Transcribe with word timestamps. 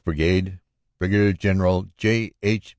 Brigade, 0.03 0.57
Brig. 0.99 1.37
General 1.37 1.85
J. 1.97 2.33
H. 2.41 2.67